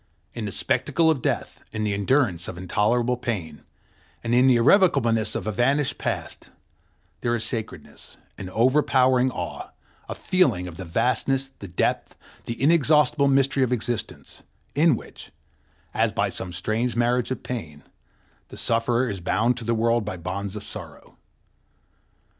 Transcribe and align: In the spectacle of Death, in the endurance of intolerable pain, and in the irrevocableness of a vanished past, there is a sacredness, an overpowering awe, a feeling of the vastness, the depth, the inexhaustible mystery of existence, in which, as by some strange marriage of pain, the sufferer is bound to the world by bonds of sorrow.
In 0.33 0.45
the 0.45 0.51
spectacle 0.51 1.11
of 1.11 1.21
Death, 1.21 1.63
in 1.71 1.83
the 1.83 1.93
endurance 1.93 2.47
of 2.47 2.57
intolerable 2.57 3.17
pain, 3.17 3.63
and 4.23 4.33
in 4.33 4.47
the 4.47 4.55
irrevocableness 4.55 5.35
of 5.35 5.45
a 5.45 5.51
vanished 5.51 5.99
past, 5.99 6.49
there 7.19 7.35
is 7.35 7.43
a 7.43 7.47
sacredness, 7.47 8.17
an 8.35 8.49
overpowering 8.49 9.29
awe, 9.29 9.69
a 10.09 10.15
feeling 10.15 10.67
of 10.67 10.77
the 10.77 10.85
vastness, 10.85 11.51
the 11.59 11.67
depth, 11.67 12.17
the 12.45 12.59
inexhaustible 12.59 13.27
mystery 13.27 13.61
of 13.61 13.71
existence, 13.71 14.41
in 14.73 14.95
which, 14.95 15.31
as 15.93 16.11
by 16.11 16.29
some 16.29 16.51
strange 16.51 16.95
marriage 16.95 17.29
of 17.29 17.43
pain, 17.43 17.83
the 18.47 18.57
sufferer 18.57 19.07
is 19.07 19.21
bound 19.21 19.55
to 19.57 19.63
the 19.63 19.75
world 19.75 20.03
by 20.03 20.17
bonds 20.17 20.55
of 20.55 20.63
sorrow. 20.63 21.15